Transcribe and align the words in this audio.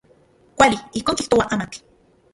Kuali, 0.61 0.77
ijkon 1.01 1.17
kijtoa 1.19 1.49
amatl. 1.53 1.79